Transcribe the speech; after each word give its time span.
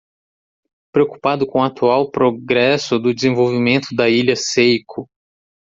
Preocupado 0.91 1.45
com 1.45 1.59
o 1.59 1.63
atual 1.63 2.09
progresso 2.09 2.97
do 2.97 3.13
desenvolvimento 3.13 3.95
da 3.95 4.09
Ilha 4.09 4.35
Seiko 4.35 5.07